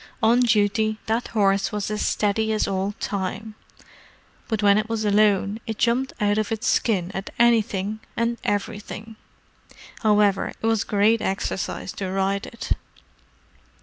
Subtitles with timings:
[0.23, 3.53] On duty, that horse was as steady as old Time:
[4.47, 9.15] but when it was alone, it jumped out of its skin at anything and everything.
[9.99, 12.71] However, it was great exercise to ride it!"